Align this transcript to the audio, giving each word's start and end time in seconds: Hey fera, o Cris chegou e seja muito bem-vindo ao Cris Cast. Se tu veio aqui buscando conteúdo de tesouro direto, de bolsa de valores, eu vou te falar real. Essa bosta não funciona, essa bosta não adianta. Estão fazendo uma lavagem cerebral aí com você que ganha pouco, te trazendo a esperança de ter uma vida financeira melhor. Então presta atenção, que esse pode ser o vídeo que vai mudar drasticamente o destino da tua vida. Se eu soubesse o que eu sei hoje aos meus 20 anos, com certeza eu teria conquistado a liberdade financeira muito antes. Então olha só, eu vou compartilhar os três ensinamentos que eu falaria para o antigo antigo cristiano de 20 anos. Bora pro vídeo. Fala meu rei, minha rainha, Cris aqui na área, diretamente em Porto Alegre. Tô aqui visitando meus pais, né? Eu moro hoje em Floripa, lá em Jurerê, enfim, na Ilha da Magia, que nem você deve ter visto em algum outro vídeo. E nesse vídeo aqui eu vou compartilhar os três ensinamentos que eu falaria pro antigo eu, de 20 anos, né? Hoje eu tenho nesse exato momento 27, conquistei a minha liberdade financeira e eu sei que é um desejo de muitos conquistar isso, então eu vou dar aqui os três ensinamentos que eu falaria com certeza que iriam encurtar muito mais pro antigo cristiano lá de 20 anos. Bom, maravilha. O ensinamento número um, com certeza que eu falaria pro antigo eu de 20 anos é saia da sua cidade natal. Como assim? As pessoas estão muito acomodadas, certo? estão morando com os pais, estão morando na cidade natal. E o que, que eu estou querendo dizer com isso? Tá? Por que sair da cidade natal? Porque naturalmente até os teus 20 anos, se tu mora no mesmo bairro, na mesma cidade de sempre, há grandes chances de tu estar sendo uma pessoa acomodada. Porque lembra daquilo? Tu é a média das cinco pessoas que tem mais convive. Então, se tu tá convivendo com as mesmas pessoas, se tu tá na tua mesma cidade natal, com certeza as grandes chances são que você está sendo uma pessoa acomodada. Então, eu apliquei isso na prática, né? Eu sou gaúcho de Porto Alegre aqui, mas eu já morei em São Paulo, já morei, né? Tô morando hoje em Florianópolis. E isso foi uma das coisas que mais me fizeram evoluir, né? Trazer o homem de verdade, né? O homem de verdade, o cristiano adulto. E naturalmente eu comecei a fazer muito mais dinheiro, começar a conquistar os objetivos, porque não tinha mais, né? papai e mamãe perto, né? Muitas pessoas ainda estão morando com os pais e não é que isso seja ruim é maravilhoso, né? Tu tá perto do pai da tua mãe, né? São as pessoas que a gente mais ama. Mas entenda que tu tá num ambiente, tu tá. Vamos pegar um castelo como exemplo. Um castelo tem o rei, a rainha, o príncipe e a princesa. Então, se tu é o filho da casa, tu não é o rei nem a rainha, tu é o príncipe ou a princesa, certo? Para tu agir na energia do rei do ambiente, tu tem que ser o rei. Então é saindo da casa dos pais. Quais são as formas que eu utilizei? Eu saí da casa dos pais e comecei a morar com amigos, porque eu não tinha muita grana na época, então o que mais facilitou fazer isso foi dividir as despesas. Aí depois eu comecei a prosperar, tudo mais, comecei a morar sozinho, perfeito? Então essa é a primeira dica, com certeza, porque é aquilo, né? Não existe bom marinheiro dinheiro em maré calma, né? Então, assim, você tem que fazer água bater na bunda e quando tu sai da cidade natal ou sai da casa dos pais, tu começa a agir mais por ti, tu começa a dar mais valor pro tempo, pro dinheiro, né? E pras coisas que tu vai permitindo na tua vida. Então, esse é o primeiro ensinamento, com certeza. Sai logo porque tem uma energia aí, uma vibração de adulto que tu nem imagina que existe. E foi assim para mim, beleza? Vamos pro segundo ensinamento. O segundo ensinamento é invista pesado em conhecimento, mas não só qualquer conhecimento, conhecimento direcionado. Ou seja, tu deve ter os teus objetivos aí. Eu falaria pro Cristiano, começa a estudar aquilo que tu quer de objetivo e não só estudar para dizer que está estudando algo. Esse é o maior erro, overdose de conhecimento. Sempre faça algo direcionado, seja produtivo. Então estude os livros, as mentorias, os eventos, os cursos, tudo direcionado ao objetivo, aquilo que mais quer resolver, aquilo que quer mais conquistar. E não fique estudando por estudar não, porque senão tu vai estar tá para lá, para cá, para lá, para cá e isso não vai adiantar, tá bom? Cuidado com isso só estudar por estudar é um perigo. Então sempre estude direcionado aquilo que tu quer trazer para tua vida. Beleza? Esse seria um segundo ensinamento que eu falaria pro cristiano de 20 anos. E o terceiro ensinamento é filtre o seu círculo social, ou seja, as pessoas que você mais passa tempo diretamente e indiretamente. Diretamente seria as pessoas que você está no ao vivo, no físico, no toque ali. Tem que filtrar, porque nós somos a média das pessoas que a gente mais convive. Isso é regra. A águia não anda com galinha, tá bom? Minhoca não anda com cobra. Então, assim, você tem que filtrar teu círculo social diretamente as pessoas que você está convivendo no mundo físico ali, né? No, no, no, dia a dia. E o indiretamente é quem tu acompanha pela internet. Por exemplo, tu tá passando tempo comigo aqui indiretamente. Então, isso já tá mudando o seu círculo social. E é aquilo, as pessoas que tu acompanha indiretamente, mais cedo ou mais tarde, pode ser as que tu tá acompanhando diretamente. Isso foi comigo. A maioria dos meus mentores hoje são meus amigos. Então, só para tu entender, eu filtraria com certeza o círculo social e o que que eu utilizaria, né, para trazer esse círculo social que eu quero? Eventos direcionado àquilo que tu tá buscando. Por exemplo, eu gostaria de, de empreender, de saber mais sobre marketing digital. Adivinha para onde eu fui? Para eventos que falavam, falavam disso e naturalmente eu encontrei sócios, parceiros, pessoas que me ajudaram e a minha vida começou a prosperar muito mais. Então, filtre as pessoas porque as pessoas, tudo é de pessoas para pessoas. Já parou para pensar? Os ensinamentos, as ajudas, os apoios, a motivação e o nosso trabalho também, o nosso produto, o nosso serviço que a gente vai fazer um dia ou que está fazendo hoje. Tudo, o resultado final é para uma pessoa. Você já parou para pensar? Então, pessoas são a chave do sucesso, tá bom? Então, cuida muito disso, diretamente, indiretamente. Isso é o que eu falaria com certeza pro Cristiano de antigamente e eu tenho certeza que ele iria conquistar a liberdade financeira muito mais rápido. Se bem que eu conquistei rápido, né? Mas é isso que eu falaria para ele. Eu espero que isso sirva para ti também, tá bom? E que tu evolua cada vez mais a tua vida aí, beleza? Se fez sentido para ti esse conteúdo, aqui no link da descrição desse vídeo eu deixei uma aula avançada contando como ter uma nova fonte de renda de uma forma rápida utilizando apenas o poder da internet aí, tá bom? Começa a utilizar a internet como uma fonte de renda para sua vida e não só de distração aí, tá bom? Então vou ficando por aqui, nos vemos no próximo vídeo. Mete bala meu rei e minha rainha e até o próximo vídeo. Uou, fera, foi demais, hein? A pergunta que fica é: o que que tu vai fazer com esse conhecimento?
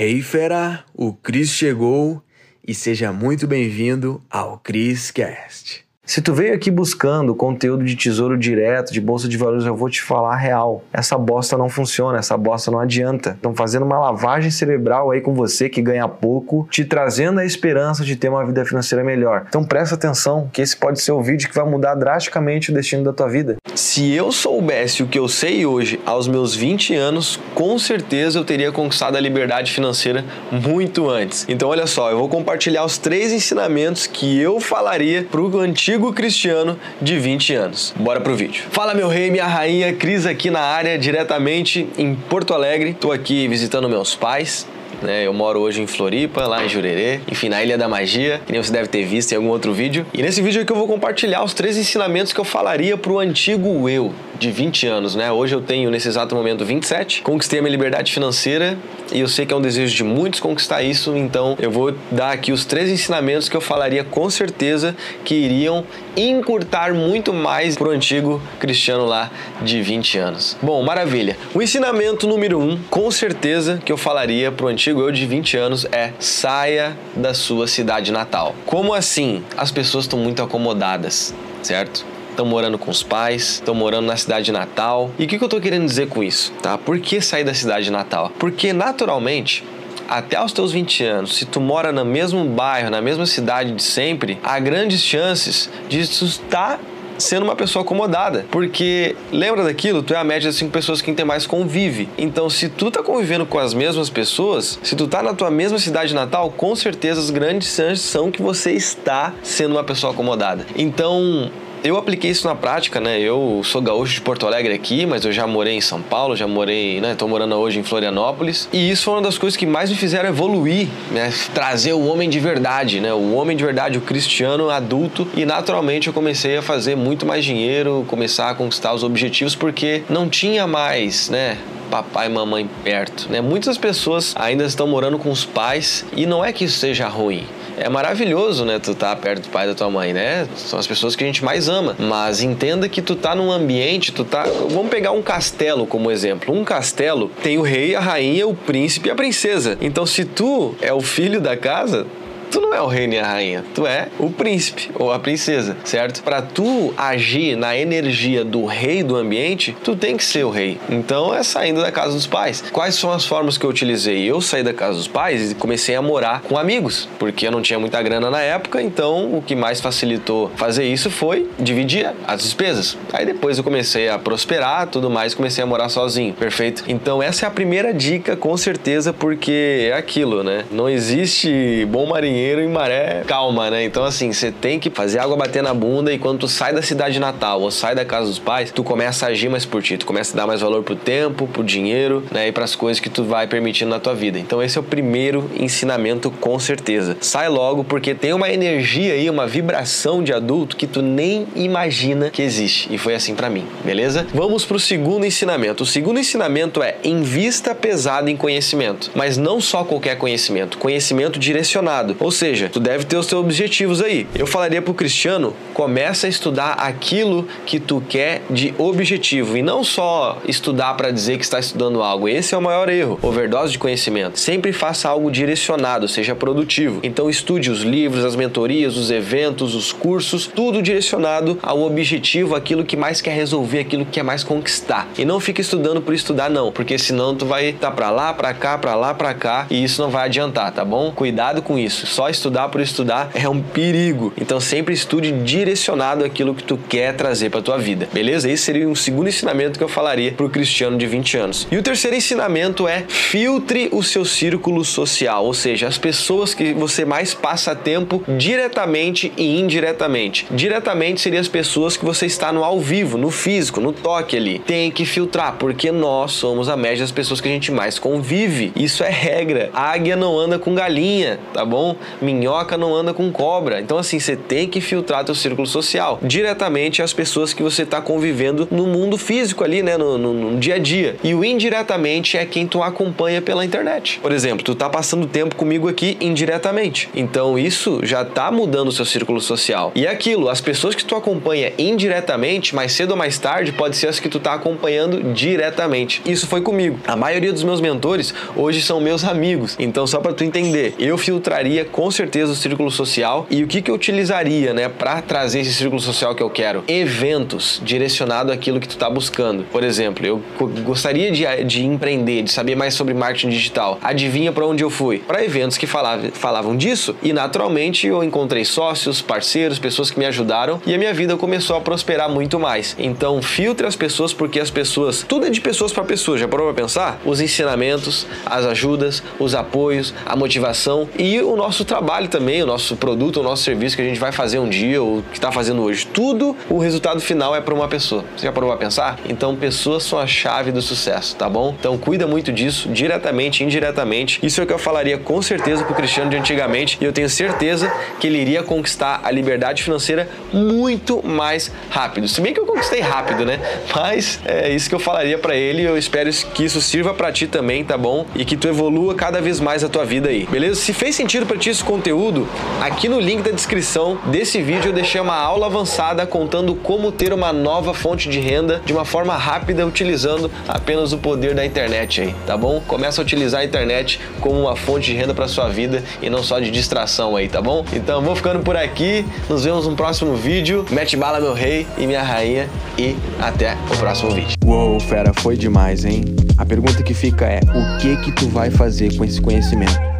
Hey 0.00 0.22
fera, 0.22 0.84
o 0.94 1.12
Cris 1.12 1.50
chegou 1.50 2.22
e 2.64 2.72
seja 2.72 3.12
muito 3.12 3.48
bem-vindo 3.48 4.22
ao 4.30 4.56
Cris 4.56 5.10
Cast. 5.10 5.87
Se 6.08 6.22
tu 6.22 6.32
veio 6.32 6.54
aqui 6.54 6.70
buscando 6.70 7.34
conteúdo 7.34 7.84
de 7.84 7.94
tesouro 7.94 8.38
direto, 8.38 8.94
de 8.94 8.98
bolsa 8.98 9.28
de 9.28 9.36
valores, 9.36 9.66
eu 9.66 9.76
vou 9.76 9.90
te 9.90 10.00
falar 10.00 10.36
real. 10.36 10.82
Essa 10.90 11.18
bosta 11.18 11.54
não 11.58 11.68
funciona, 11.68 12.16
essa 12.16 12.34
bosta 12.34 12.70
não 12.70 12.80
adianta. 12.80 13.32
Estão 13.32 13.54
fazendo 13.54 13.84
uma 13.84 13.98
lavagem 13.98 14.50
cerebral 14.50 15.10
aí 15.10 15.20
com 15.20 15.34
você 15.34 15.68
que 15.68 15.82
ganha 15.82 16.08
pouco, 16.08 16.66
te 16.70 16.82
trazendo 16.82 17.40
a 17.40 17.44
esperança 17.44 18.06
de 18.06 18.16
ter 18.16 18.30
uma 18.30 18.42
vida 18.42 18.64
financeira 18.64 19.04
melhor. 19.04 19.44
Então 19.50 19.62
presta 19.62 19.96
atenção, 19.96 20.48
que 20.50 20.62
esse 20.62 20.74
pode 20.74 20.98
ser 20.98 21.12
o 21.12 21.20
vídeo 21.20 21.46
que 21.46 21.54
vai 21.54 21.68
mudar 21.68 21.94
drasticamente 21.94 22.70
o 22.70 22.74
destino 22.74 23.04
da 23.04 23.12
tua 23.12 23.28
vida. 23.28 23.58
Se 23.74 24.10
eu 24.10 24.32
soubesse 24.32 25.02
o 25.02 25.06
que 25.06 25.18
eu 25.18 25.28
sei 25.28 25.66
hoje 25.66 26.00
aos 26.06 26.26
meus 26.26 26.54
20 26.54 26.94
anos, 26.94 27.38
com 27.54 27.78
certeza 27.78 28.38
eu 28.38 28.44
teria 28.46 28.72
conquistado 28.72 29.16
a 29.16 29.20
liberdade 29.20 29.72
financeira 29.72 30.24
muito 30.50 31.10
antes. 31.10 31.44
Então 31.50 31.68
olha 31.68 31.86
só, 31.86 32.10
eu 32.10 32.18
vou 32.18 32.30
compartilhar 32.30 32.86
os 32.86 32.96
três 32.96 33.30
ensinamentos 33.30 34.06
que 34.06 34.40
eu 34.40 34.58
falaria 34.58 35.26
para 35.30 35.42
o 35.42 35.58
antigo 35.60 35.97
antigo 35.98 36.12
cristiano 36.12 36.78
de 37.02 37.18
20 37.18 37.54
anos. 37.54 37.94
Bora 37.96 38.20
pro 38.20 38.36
vídeo. 38.36 38.64
Fala 38.70 38.94
meu 38.94 39.08
rei, 39.08 39.30
minha 39.30 39.46
rainha, 39.46 39.92
Cris 39.92 40.24
aqui 40.26 40.48
na 40.48 40.60
área, 40.60 40.96
diretamente 40.96 41.88
em 41.98 42.14
Porto 42.14 42.54
Alegre. 42.54 42.94
Tô 42.94 43.10
aqui 43.10 43.48
visitando 43.48 43.88
meus 43.88 44.14
pais, 44.14 44.66
né? 45.02 45.26
Eu 45.26 45.32
moro 45.32 45.60
hoje 45.60 45.80
em 45.82 45.86
Floripa, 45.86 46.46
lá 46.46 46.64
em 46.64 46.68
Jurerê, 46.68 47.20
enfim, 47.30 47.48
na 47.48 47.62
Ilha 47.62 47.78
da 47.78 47.88
Magia, 47.88 48.40
que 48.46 48.52
nem 48.52 48.62
você 48.62 48.72
deve 48.72 48.88
ter 48.88 49.04
visto 49.04 49.32
em 49.32 49.36
algum 49.36 49.48
outro 49.48 49.72
vídeo. 49.72 50.06
E 50.12 50.22
nesse 50.22 50.40
vídeo 50.42 50.62
aqui 50.62 50.72
eu 50.72 50.76
vou 50.76 50.86
compartilhar 50.86 51.44
os 51.44 51.54
três 51.54 51.76
ensinamentos 51.76 52.32
que 52.32 52.40
eu 52.40 52.44
falaria 52.44 52.96
pro 52.96 53.18
antigo 53.18 53.88
eu, 53.88 54.12
de 54.38 54.50
20 54.50 54.86
anos, 54.86 55.14
né? 55.14 55.30
Hoje 55.32 55.54
eu 55.54 55.60
tenho 55.60 55.90
nesse 55.90 56.08
exato 56.08 56.34
momento 56.34 56.64
27, 56.64 57.22
conquistei 57.22 57.58
a 57.58 57.62
minha 57.62 57.72
liberdade 57.72 58.12
financeira 58.12 58.78
e 59.12 59.20
eu 59.20 59.28
sei 59.28 59.46
que 59.46 59.52
é 59.52 59.56
um 59.56 59.60
desejo 59.60 59.94
de 59.94 60.04
muitos 60.04 60.40
conquistar 60.40 60.82
isso, 60.82 61.16
então 61.16 61.56
eu 61.60 61.70
vou 61.70 61.94
dar 62.10 62.32
aqui 62.32 62.52
os 62.52 62.64
três 62.64 62.88
ensinamentos 62.90 63.48
que 63.48 63.56
eu 63.56 63.60
falaria 63.60 64.04
com 64.04 64.28
certeza 64.30 64.94
que 65.24 65.34
iriam 65.34 65.84
encurtar 66.16 66.92
muito 66.94 67.32
mais 67.32 67.76
pro 67.76 67.90
antigo 67.90 68.40
cristiano 68.58 69.06
lá 69.06 69.30
de 69.62 69.80
20 69.82 70.18
anos. 70.18 70.56
Bom, 70.62 70.82
maravilha. 70.82 71.36
O 71.54 71.62
ensinamento 71.62 72.26
número 72.26 72.60
um, 72.60 72.78
com 72.90 73.10
certeza 73.10 73.80
que 73.84 73.92
eu 73.92 73.96
falaria 73.96 74.52
pro 74.52 74.68
antigo 74.68 74.87
eu 74.90 75.10
de 75.10 75.26
20 75.26 75.56
anos 75.56 75.86
é 75.90 76.12
saia 76.18 76.96
da 77.14 77.34
sua 77.34 77.66
cidade 77.66 78.12
natal. 78.12 78.54
Como 78.64 78.94
assim? 78.94 79.42
As 79.56 79.70
pessoas 79.70 80.04
estão 80.04 80.18
muito 80.18 80.42
acomodadas, 80.42 81.34
certo? 81.62 82.04
estão 82.30 82.46
morando 82.46 82.78
com 82.78 82.88
os 82.88 83.02
pais, 83.02 83.54
estão 83.54 83.74
morando 83.74 84.06
na 84.06 84.16
cidade 84.16 84.52
natal. 84.52 85.10
E 85.18 85.24
o 85.24 85.26
que, 85.26 85.36
que 85.36 85.42
eu 85.42 85.46
estou 85.46 85.60
querendo 85.60 85.84
dizer 85.84 86.08
com 86.08 86.22
isso? 86.22 86.52
Tá? 86.62 86.78
Por 86.78 87.00
que 87.00 87.20
sair 87.20 87.42
da 87.42 87.52
cidade 87.52 87.90
natal? 87.90 88.30
Porque 88.38 88.72
naturalmente 88.72 89.64
até 90.08 90.42
os 90.42 90.52
teus 90.52 90.72
20 90.72 91.04
anos, 91.04 91.36
se 91.36 91.44
tu 91.44 91.60
mora 91.60 91.92
no 91.92 92.04
mesmo 92.04 92.42
bairro, 92.44 92.90
na 92.90 93.02
mesma 93.02 93.26
cidade 93.26 93.72
de 93.72 93.82
sempre, 93.82 94.38
há 94.42 94.58
grandes 94.58 95.02
chances 95.02 95.68
de 95.88 96.06
tu 96.08 96.24
estar 96.24 96.80
sendo 97.18 97.44
uma 97.44 97.56
pessoa 97.56 97.82
acomodada. 97.82 98.46
Porque 98.50 99.16
lembra 99.32 99.64
daquilo? 99.64 100.02
Tu 100.02 100.14
é 100.14 100.16
a 100.16 100.24
média 100.24 100.48
das 100.48 100.56
cinco 100.56 100.70
pessoas 100.70 101.02
que 101.02 101.12
tem 101.12 101.24
mais 101.24 101.46
convive. 101.46 102.08
Então, 102.16 102.48
se 102.48 102.68
tu 102.68 102.90
tá 102.90 103.02
convivendo 103.02 103.44
com 103.44 103.58
as 103.58 103.74
mesmas 103.74 104.08
pessoas, 104.08 104.78
se 104.82 104.96
tu 104.96 105.06
tá 105.06 105.22
na 105.22 105.34
tua 105.34 105.50
mesma 105.50 105.78
cidade 105.78 106.14
natal, 106.14 106.50
com 106.50 106.74
certeza 106.74 107.20
as 107.20 107.30
grandes 107.30 107.74
chances 107.74 108.00
são 108.00 108.30
que 108.30 108.40
você 108.40 108.72
está 108.72 109.34
sendo 109.42 109.72
uma 109.72 109.84
pessoa 109.84 110.12
acomodada. 110.12 110.66
Então, 110.76 111.50
eu 111.82 111.96
apliquei 111.96 112.30
isso 112.30 112.46
na 112.46 112.54
prática, 112.54 113.00
né? 113.00 113.20
Eu 113.20 113.62
sou 113.64 113.80
gaúcho 113.80 114.14
de 114.14 114.20
Porto 114.20 114.46
Alegre 114.46 114.72
aqui, 114.74 115.06
mas 115.06 115.24
eu 115.24 115.32
já 115.32 115.46
morei 115.46 115.74
em 115.74 115.80
São 115.80 116.02
Paulo, 116.02 116.36
já 116.36 116.46
morei, 116.46 117.00
né? 117.00 117.14
Tô 117.16 117.28
morando 117.28 117.54
hoje 117.56 117.78
em 117.78 117.82
Florianópolis. 117.82 118.68
E 118.72 118.90
isso 118.90 119.04
foi 119.04 119.14
uma 119.14 119.22
das 119.22 119.38
coisas 119.38 119.56
que 119.56 119.66
mais 119.66 119.90
me 119.90 119.96
fizeram 119.96 120.28
evoluir, 120.28 120.88
né? 121.10 121.32
Trazer 121.54 121.92
o 121.92 122.06
homem 122.06 122.28
de 122.28 122.40
verdade, 122.40 123.00
né? 123.00 123.12
O 123.12 123.34
homem 123.34 123.56
de 123.56 123.64
verdade, 123.64 123.98
o 123.98 124.00
cristiano 124.00 124.70
adulto. 124.70 125.26
E 125.36 125.44
naturalmente 125.44 126.08
eu 126.08 126.12
comecei 126.12 126.56
a 126.56 126.62
fazer 126.62 126.96
muito 126.96 127.24
mais 127.24 127.44
dinheiro, 127.44 128.04
começar 128.08 128.50
a 128.50 128.54
conquistar 128.54 128.92
os 128.94 129.02
objetivos, 129.02 129.54
porque 129.54 130.02
não 130.08 130.28
tinha 130.28 130.66
mais, 130.66 131.28
né? 131.28 131.58
papai 131.88 132.26
e 132.26 132.30
mamãe 132.30 132.68
perto, 132.84 133.28
né? 133.30 133.40
Muitas 133.40 133.78
pessoas 133.78 134.34
ainda 134.36 134.62
estão 134.64 134.86
morando 134.86 135.18
com 135.18 135.30
os 135.30 135.46
pais 135.46 136.04
e 136.14 136.26
não 136.26 136.44
é 136.44 136.52
que 136.52 136.64
isso 136.64 136.78
seja 136.78 137.08
ruim 137.08 137.46
é 137.80 137.88
maravilhoso, 137.88 138.64
né? 138.64 138.78
Tu 138.78 138.94
tá 138.94 139.14
perto 139.14 139.44
do 139.44 139.48
pai 139.48 139.66
da 139.66 139.74
tua 139.74 139.90
mãe, 139.90 140.12
né? 140.12 140.46
São 140.56 140.78
as 140.78 140.86
pessoas 140.86 141.14
que 141.14 141.24
a 141.24 141.26
gente 141.26 141.44
mais 141.44 141.68
ama. 141.68 141.96
Mas 141.98 142.42
entenda 142.42 142.88
que 142.88 143.00
tu 143.00 143.14
tá 143.14 143.34
num 143.34 143.50
ambiente, 143.50 144.12
tu 144.12 144.24
tá. 144.24 144.44
Vamos 144.68 144.88
pegar 144.88 145.12
um 145.12 145.22
castelo 145.22 145.86
como 145.86 146.10
exemplo. 146.10 146.54
Um 146.54 146.64
castelo 146.64 147.30
tem 147.42 147.58
o 147.58 147.62
rei, 147.62 147.94
a 147.94 148.00
rainha, 148.00 148.46
o 148.46 148.54
príncipe 148.54 149.08
e 149.08 149.10
a 149.10 149.14
princesa. 149.14 149.78
Então, 149.80 150.04
se 150.06 150.24
tu 150.24 150.74
é 150.80 150.92
o 150.92 151.00
filho 151.00 151.40
da 151.40 151.56
casa, 151.56 152.06
tu 152.50 152.60
não 152.60 152.74
é 152.74 152.80
o 152.80 152.86
rei 152.86 153.06
nem 153.06 153.20
a 153.20 153.26
rainha, 153.26 153.64
tu 153.74 153.86
é 153.86 154.08
o 154.18 154.30
príncipe 154.30 154.90
ou 154.94 155.12
a 155.12 155.18
princesa, 155.18 155.76
certo? 155.84 156.22
Para 156.22 156.42
tu 156.42 156.94
agir 156.96 157.56
na 157.56 157.76
energia 157.76 158.44
do 158.44 158.64
rei 158.64 159.02
do 159.02 159.16
ambiente, 159.16 159.76
tu 159.84 159.94
tem 159.94 160.16
que 160.16 160.24
ser 160.24 160.44
o 160.44 160.50
rei. 160.50 160.78
Então 160.88 161.34
é 161.34 161.42
saindo 161.42 161.80
da 161.82 161.92
casa 161.92 162.14
dos 162.14 162.26
pais. 162.26 162.64
Quais 162.72 162.94
são 162.94 163.12
as 163.12 163.26
formas 163.26 163.58
que 163.58 163.64
eu 163.64 163.70
utilizei? 163.70 164.24
Eu 164.24 164.40
saí 164.40 164.62
da 164.62 164.72
casa 164.72 164.96
dos 164.96 165.08
pais 165.08 165.52
e 165.52 165.54
comecei 165.54 165.94
a 165.94 166.02
morar 166.02 166.42
com 166.42 166.58
amigos, 166.58 167.08
porque 167.18 167.46
eu 167.46 167.50
não 167.50 167.62
tinha 167.62 167.78
muita 167.78 168.00
grana 168.02 168.30
na 168.30 168.40
época, 168.40 168.80
então 168.82 169.36
o 169.36 169.42
que 169.42 169.54
mais 169.54 169.80
facilitou 169.80 170.50
fazer 170.56 170.84
isso 170.84 171.10
foi 171.10 171.48
dividir 171.58 172.10
as 172.26 172.42
despesas. 172.42 172.96
Aí 173.12 173.26
depois 173.26 173.58
eu 173.58 173.64
comecei 173.64 174.08
a 174.08 174.18
prosperar, 174.18 174.86
tudo 174.86 175.10
mais, 175.10 175.34
comecei 175.34 175.62
a 175.62 175.66
morar 175.66 175.88
sozinho, 175.88 176.34
perfeito? 176.34 176.84
Então 176.88 177.22
essa 177.22 177.46
é 177.46 177.48
a 177.48 177.50
primeira 177.50 177.92
dica, 177.92 178.36
com 178.36 178.56
certeza, 178.56 179.12
porque 179.12 179.88
é 179.90 179.92
aquilo, 179.92 180.42
né? 180.42 180.64
Não 180.70 180.88
existe 180.88 181.86
bom 181.90 182.06
marinheiro 182.06 182.37
dinheiro 182.38 182.62
em 182.62 182.68
maré 182.68 183.22
calma, 183.26 183.68
né? 183.68 183.84
Então, 183.84 184.04
assim, 184.04 184.32
você 184.32 184.52
tem 184.52 184.78
que 184.78 184.90
fazer 184.90 185.18
água 185.18 185.36
bater 185.36 185.62
na 185.62 185.74
bunda 185.74 186.12
e 186.12 186.18
quando 186.18 186.40
tu 186.40 186.48
sai 186.48 186.72
da 186.72 186.82
cidade 186.82 187.18
natal 187.18 187.60
ou 187.60 187.70
sai 187.70 187.94
da 187.94 188.04
casa 188.04 188.28
dos 188.28 188.38
pais, 188.38 188.70
tu 188.70 188.84
começa 188.84 189.26
a 189.26 189.30
agir 189.30 189.48
mais 189.48 189.64
por 189.64 189.82
ti, 189.82 189.96
tu 189.96 190.06
começa 190.06 190.34
a 190.34 190.36
dar 190.36 190.46
mais 190.46 190.60
valor 190.60 190.84
pro 190.84 190.94
tempo, 190.94 191.48
pro 191.48 191.64
dinheiro, 191.64 192.24
né? 192.30 192.48
E 192.48 192.52
pras 192.52 192.76
coisas 192.76 193.00
que 193.00 193.10
tu 193.10 193.24
vai 193.24 193.46
permitindo 193.48 193.90
na 193.90 193.98
tua 193.98 194.14
vida. 194.14 194.38
Então, 194.38 194.62
esse 194.62 194.78
é 194.78 194.80
o 194.80 194.84
primeiro 194.84 195.50
ensinamento, 195.58 196.30
com 196.30 196.58
certeza. 196.58 197.16
Sai 197.20 197.48
logo 197.48 197.82
porque 197.82 198.14
tem 198.14 198.32
uma 198.32 198.50
energia 198.50 199.14
aí, 199.14 199.28
uma 199.28 199.46
vibração 199.46 200.22
de 200.22 200.32
adulto 200.32 200.76
que 200.76 200.86
tu 200.86 201.02
nem 201.02 201.46
imagina 201.56 202.30
que 202.30 202.42
existe. 202.42 202.92
E 202.92 202.98
foi 202.98 203.14
assim 203.14 203.34
para 203.34 203.50
mim, 203.50 203.66
beleza? 203.84 204.26
Vamos 204.32 204.64
pro 204.64 204.78
segundo 204.78 205.26
ensinamento. 205.26 205.82
O 205.82 205.86
segundo 205.86 206.20
ensinamento 206.20 206.82
é 206.82 206.96
invista 207.02 207.74
pesado 207.74 208.30
em 208.30 208.36
conhecimento, 208.36 209.10
mas 209.14 209.36
não 209.36 209.60
só 209.60 209.82
qualquer 209.82 210.16
conhecimento, 210.16 210.78
conhecimento 210.78 211.38
direcionado. 211.38 212.16
Ou 212.20 212.27
seja, 212.30 212.68
tu 212.68 212.80
deve 212.80 213.04
ter 213.04 213.16
os 213.16 213.26
teus 213.26 213.40
objetivos 213.40 214.02
aí. 214.02 214.26
Eu 214.34 214.46
falaria 214.46 214.82
pro 214.82 214.94
Cristiano, 214.94 215.54
começa 215.72 216.26
a 216.26 216.30
estudar 216.30 216.72
aquilo 216.72 217.46
que 217.64 217.78
tu 217.78 218.02
quer 218.08 218.42
de 218.50 218.74
objetivo 218.78 219.56
e 219.56 219.62
não 219.62 219.84
só 219.84 220.38
estudar 220.46 220.94
para 220.94 221.10
dizer 221.10 221.38
que 221.38 221.44
está 221.44 221.58
estudando 221.58 222.02
algo. 222.02 222.28
Esse 222.28 222.54
é 222.54 222.58
o 222.58 222.62
maior 222.62 222.88
erro, 222.88 223.18
overdose 223.22 223.72
de 223.72 223.78
conhecimento. 223.78 224.38
Sempre 224.38 224.72
faça 224.72 225.08
algo 225.08 225.30
direcionado, 225.30 226.08
seja 226.08 226.34
produtivo. 226.34 227.00
Então 227.02 227.30
estude 227.30 227.70
os 227.70 227.82
livros, 227.82 228.24
as 228.24 228.36
mentorias, 228.36 228.96
os 228.96 229.10
eventos, 229.10 229.74
os 229.74 229.92
cursos, 229.92 230.46
tudo 230.46 230.82
direcionado 230.82 231.58
ao 231.62 231.82
objetivo, 231.82 232.54
aquilo 232.54 232.84
que 232.84 232.96
mais 232.96 233.20
quer 233.20 233.34
resolver, 233.34 233.80
aquilo 233.80 234.04
que 234.04 234.12
quer 234.12 234.24
mais 234.24 234.42
conquistar. 234.42 235.08
E 235.16 235.24
não 235.24 235.40
fique 235.40 235.60
estudando 235.60 236.02
por 236.02 236.14
estudar 236.14 236.50
não, 236.50 236.72
porque 236.72 236.98
senão 236.98 237.34
tu 237.34 237.46
vai 237.46 237.66
estar 237.66 237.90
tá 237.90 237.96
para 237.96 238.10
lá, 238.10 238.34
para 238.34 238.52
cá, 238.54 238.78
para 238.78 238.94
lá, 238.94 239.14
para 239.14 239.34
cá 239.34 239.66
e 239.70 239.82
isso 239.82 240.02
não 240.02 240.10
vai 240.10 240.26
adiantar, 240.26 240.72
tá 240.72 240.84
bom? 240.84 241.12
Cuidado 241.12 241.62
com 241.62 241.78
isso 241.78 242.06
só 242.18 242.28
estudar 242.28 242.68
por 242.68 242.80
estudar 242.80 243.30
é 243.32 243.48
um 243.48 243.62
perigo. 243.62 244.32
Então 244.36 244.58
sempre 244.58 244.92
estude 244.92 245.30
direcionado 245.30 246.24
aquilo 246.24 246.52
que 246.52 246.64
tu 246.64 246.76
quer 246.76 247.14
trazer 247.14 247.48
para 247.48 247.62
tua 247.62 247.78
vida. 247.78 248.08
Beleza? 248.12 248.50
Esse 248.50 248.64
seria 248.64 248.88
um 248.88 248.94
segundo 248.96 249.28
ensinamento 249.28 249.78
que 249.78 249.84
eu 249.84 249.88
falaria 249.88 250.32
pro 250.32 250.50
cristiano 250.50 250.98
de 250.98 251.06
20 251.06 251.36
anos. 251.36 251.68
E 251.70 251.76
o 251.76 251.82
terceiro 251.82 252.16
ensinamento 252.16 252.88
é 252.88 253.04
filtre 253.06 253.88
o 253.92 254.02
seu 254.02 254.24
círculo 254.24 254.84
social, 254.84 255.44
ou 255.44 255.54
seja, 255.54 255.86
as 255.86 255.96
pessoas 255.96 256.54
que 256.54 256.72
você 256.72 257.04
mais 257.04 257.34
passa 257.34 257.72
tempo 257.72 258.20
diretamente 258.36 259.32
e 259.36 259.60
indiretamente. 259.60 260.44
Diretamente 260.50 261.20
seria 261.20 261.38
as 261.38 261.46
pessoas 261.46 261.96
que 261.96 262.04
você 262.04 262.26
está 262.26 262.52
no 262.52 262.64
ao 262.64 262.80
vivo, 262.80 263.16
no 263.16 263.30
físico, 263.30 263.80
no 263.80 263.92
toque 263.92 264.36
ali. 264.36 264.58
Tem 264.58 264.90
que 264.90 265.04
filtrar, 265.04 265.54
porque 265.56 265.92
nós 265.92 266.32
somos 266.32 266.68
a 266.68 266.76
média 266.76 267.04
das 267.04 267.12
pessoas 267.12 267.40
que 267.40 267.46
a 267.46 267.52
gente 267.52 267.70
mais 267.70 267.96
convive. 267.96 268.72
Isso 268.74 269.04
é 269.04 269.08
regra. 269.08 269.70
A 269.72 269.92
águia 269.92 270.16
não 270.16 270.36
anda 270.36 270.58
com 270.58 270.74
galinha, 270.74 271.38
tá 271.54 271.64
bom? 271.64 271.94
Minhoca 272.20 272.76
não 272.76 272.94
anda 272.94 273.14
com 273.14 273.30
cobra. 273.30 273.80
Então, 273.80 273.98
assim, 273.98 274.18
você 274.18 274.36
tem 274.36 274.68
que 274.68 274.80
filtrar 274.80 275.24
teu 275.24 275.34
círculo 275.34 275.66
social 275.66 276.18
diretamente 276.22 277.02
as 277.02 277.12
pessoas 277.12 277.52
que 277.52 277.62
você 277.62 277.82
está 277.82 278.00
convivendo 278.00 278.68
no 278.70 278.86
mundo 278.86 279.16
físico 279.16 279.64
ali, 279.64 279.82
né? 279.82 279.96
No, 279.96 280.18
no, 280.18 280.32
no, 280.32 280.58
dia 280.58 280.76
a 280.76 280.78
dia. 280.78 281.16
E 281.22 281.34
o 281.34 281.44
indiretamente 281.44 282.36
é 282.36 282.44
quem 282.44 282.66
tu 282.66 282.82
acompanha 282.82 283.40
pela 283.40 283.64
internet. 283.64 284.18
Por 284.20 284.32
exemplo, 284.32 284.64
tu 284.64 284.74
tá 284.74 284.88
passando 284.88 285.26
tempo 285.26 285.56
comigo 285.56 285.88
aqui 285.88 286.16
indiretamente. 286.20 287.08
Então, 287.14 287.58
isso 287.58 288.00
já 288.02 288.24
tá 288.24 288.50
mudando 288.50 288.88
o 288.88 288.92
seu 288.92 289.04
círculo 289.04 289.40
social. 289.40 289.92
E 289.94 290.06
é 290.06 290.10
aquilo, 290.10 290.48
as 290.48 290.60
pessoas 290.60 290.94
que 290.94 291.04
tu 291.04 291.14
acompanha 291.14 291.72
indiretamente, 291.78 292.74
mais 292.74 292.92
cedo 292.92 293.12
ou 293.12 293.16
mais 293.16 293.38
tarde, 293.38 293.72
pode 293.72 293.96
ser 293.96 294.08
as 294.08 294.20
que 294.20 294.28
tu 294.28 294.40
tá 294.40 294.54
acompanhando 294.54 295.32
diretamente. 295.32 296.22
Isso 296.24 296.46
foi 296.46 296.60
comigo. 296.60 296.98
A 297.06 297.16
maioria 297.16 297.52
dos 297.52 297.64
meus 297.64 297.80
mentores 297.80 298.34
hoje 298.56 298.82
são 298.82 299.00
meus 299.00 299.24
amigos. 299.24 299.76
Então, 299.78 300.06
só 300.06 300.20
para 300.20 300.32
tu 300.32 300.44
entender, 300.44 300.94
eu 300.98 301.16
filtraria 301.18 301.84
com 301.98 302.12
certeza 302.12 302.52
o 302.52 302.54
círculo 302.54 302.92
social 302.92 303.44
e 303.50 303.64
o 303.64 303.66
que 303.66 303.82
que 303.82 303.90
eu 303.90 303.94
utilizaria, 303.96 304.72
né, 304.72 304.88
para 304.88 305.20
trazer 305.20 305.62
esse 305.62 305.74
círculo 305.74 306.00
social 306.00 306.32
que 306.32 306.40
eu 306.40 306.48
quero? 306.48 306.84
Eventos 306.86 307.82
direcionado 307.84 308.52
àquilo 308.52 308.78
que 308.78 308.86
tu 308.86 308.96
tá 308.96 309.10
buscando. 309.10 309.64
Por 309.64 309.82
exemplo, 309.82 310.24
eu 310.24 310.40
gostaria 310.84 311.32
de, 311.32 311.44
de 311.64 311.84
empreender, 311.84 312.44
de 312.44 312.52
saber 312.52 312.76
mais 312.76 312.94
sobre 312.94 313.14
marketing 313.14 313.48
digital. 313.48 313.98
Adivinha 314.00 314.52
para 314.52 314.64
onde 314.64 314.84
eu 314.84 314.90
fui? 314.90 315.18
Para 315.18 315.44
eventos 315.44 315.76
que 315.76 315.88
falavam, 315.88 316.30
falavam 316.30 316.76
disso 316.76 317.16
e 317.20 317.32
naturalmente 317.32 318.06
eu 318.06 318.22
encontrei 318.22 318.64
sócios, 318.64 319.20
parceiros, 319.20 319.80
pessoas 319.80 320.08
que 320.08 320.20
me 320.20 320.24
ajudaram 320.24 320.80
e 320.86 320.94
a 320.94 320.98
minha 320.98 321.12
vida 321.12 321.36
começou 321.36 321.74
a 321.74 321.80
prosperar 321.80 322.30
muito 322.30 322.60
mais. 322.60 322.94
Então, 322.96 323.42
filtre 323.42 323.88
as 323.88 323.96
pessoas 323.96 324.32
porque 324.32 324.60
as 324.60 324.70
pessoas, 324.70 325.24
tudo 325.26 325.46
é 325.46 325.50
de 325.50 325.60
pessoas 325.60 325.92
para 325.92 326.04
pessoas. 326.04 326.38
Já 326.38 326.46
parou 326.46 326.72
para 326.72 326.80
pensar? 326.80 327.20
Os 327.24 327.40
ensinamentos, 327.40 328.24
as 328.46 328.64
ajudas, 328.64 329.20
os 329.36 329.52
apoios, 329.52 330.14
a 330.24 330.36
motivação 330.36 331.08
e 331.18 331.40
o 331.40 331.56
nosso 331.56 331.87
trabalho 331.88 332.28
também, 332.28 332.62
o 332.62 332.66
nosso 332.66 332.94
produto, 332.96 333.40
o 333.40 333.42
nosso 333.42 333.64
serviço 333.64 333.96
que 333.96 334.02
a 334.02 334.04
gente 334.04 334.20
vai 334.20 334.30
fazer 334.30 334.58
um 334.58 334.68
dia 334.68 335.02
ou 335.02 335.22
que 335.22 335.38
está 335.38 335.50
fazendo 335.50 335.82
hoje. 335.82 336.06
Tudo, 336.06 336.54
o 336.68 336.78
resultado 336.78 337.20
final 337.20 337.56
é 337.56 337.60
para 337.60 337.74
uma 337.74 337.88
pessoa. 337.88 338.24
Você 338.36 338.46
já 338.46 338.52
parou 338.52 338.68
para 338.70 338.78
pensar? 338.78 339.18
Então, 339.28 339.56
pessoas 339.56 340.02
são 340.04 340.18
a 340.18 340.26
chave 340.26 340.70
do 340.70 340.82
sucesso, 340.82 341.34
tá 341.34 341.48
bom? 341.48 341.74
Então, 341.78 341.96
cuida 341.98 342.26
muito 342.26 342.52
disso, 342.52 342.88
diretamente, 342.88 343.64
indiretamente. 343.64 344.38
Isso 344.42 344.60
é 344.60 344.64
o 344.64 344.66
que 344.66 344.72
eu 344.72 344.78
falaria 344.78 345.18
com 345.18 345.40
certeza 345.40 345.82
pro 345.82 345.94
Cristiano 345.94 346.30
de 346.30 346.36
antigamente 346.36 346.98
e 347.00 347.04
eu 347.04 347.12
tenho 347.12 347.28
certeza 347.28 347.90
que 348.20 348.26
ele 348.26 348.38
iria 348.38 348.62
conquistar 348.62 349.22
a 349.24 349.30
liberdade 349.30 349.82
financeira 349.82 350.28
muito 350.52 351.26
mais 351.26 351.72
rápido. 351.90 352.28
Se 352.28 352.40
bem 352.40 352.52
que 352.52 352.60
eu 352.60 352.66
conquistei 352.66 353.00
rápido, 353.00 353.46
né? 353.46 353.58
Mas 353.94 354.38
é 354.44 354.70
isso 354.70 354.88
que 354.88 354.94
eu 354.94 355.00
falaria 355.00 355.38
para 355.38 355.56
ele. 355.56 355.82
Eu 355.82 355.96
espero 355.96 356.30
que 356.52 356.64
isso 356.64 356.80
sirva 356.82 357.14
para 357.14 357.32
ti 357.32 357.46
também, 357.46 357.82
tá 357.82 357.96
bom? 357.96 358.26
E 358.34 358.44
que 358.44 358.56
tu 358.56 358.68
evolua 358.68 359.14
cada 359.14 359.40
vez 359.40 359.58
mais 359.58 359.82
a 359.82 359.88
tua 359.88 360.04
vida 360.04 360.28
aí, 360.28 360.46
beleza? 360.46 360.76
Se 360.76 360.92
fez 360.92 361.16
sentido 361.16 361.46
para 361.46 361.56
ti 361.56 361.67
esse 361.70 361.84
conteúdo, 361.84 362.46
aqui 362.80 363.08
no 363.08 363.20
link 363.20 363.42
da 363.42 363.50
descrição 363.50 364.18
desse 364.26 364.62
vídeo 364.62 364.88
eu 364.88 364.92
deixei 364.92 365.20
uma 365.20 365.36
aula 365.36 365.66
avançada 365.66 366.26
contando 366.26 366.74
como 366.74 367.12
ter 367.12 367.32
uma 367.32 367.52
nova 367.52 367.92
fonte 367.92 368.28
de 368.28 368.38
renda 368.38 368.80
de 368.84 368.92
uma 368.92 369.04
forma 369.04 369.36
rápida 369.36 369.86
utilizando 369.86 370.50
apenas 370.66 371.12
o 371.12 371.18
poder 371.18 371.54
da 371.54 371.64
internet 371.64 372.20
aí, 372.20 372.34
tá 372.46 372.56
bom? 372.56 372.80
Começa 372.86 373.20
a 373.20 373.22
utilizar 373.22 373.60
a 373.60 373.64
internet 373.64 374.20
como 374.40 374.60
uma 374.60 374.76
fonte 374.76 375.12
de 375.12 375.14
renda 375.14 375.34
para 375.34 375.48
sua 375.48 375.68
vida 375.68 376.02
e 376.22 376.30
não 376.30 376.42
só 376.42 376.58
de 376.58 376.70
distração 376.70 377.36
aí, 377.36 377.48
tá 377.48 377.60
bom? 377.60 377.84
Então 377.92 378.22
vou 378.22 378.34
ficando 378.34 378.60
por 378.60 378.76
aqui, 378.76 379.24
nos 379.48 379.64
vemos 379.64 379.86
no 379.86 379.94
próximo 379.94 380.34
vídeo. 380.34 380.86
Mete 380.90 381.16
bala 381.16 381.40
meu 381.40 381.52
rei 381.52 381.86
e 381.96 382.06
minha 382.06 382.22
rainha 382.22 382.68
e 382.96 383.16
até 383.40 383.76
o 383.92 383.96
próximo 383.96 384.30
vídeo. 384.30 384.56
Uou, 384.64 384.98
fera, 385.00 385.32
foi 385.34 385.56
demais, 385.56 386.04
hein? 386.04 386.24
A 386.56 386.64
pergunta 386.64 387.02
que 387.02 387.14
fica 387.14 387.46
é: 387.46 387.60
o 387.60 387.98
que 387.98 388.16
que 388.18 388.32
tu 388.32 388.48
vai 388.48 388.70
fazer 388.70 389.16
com 389.16 389.24
esse 389.24 389.40
conhecimento? 389.40 390.17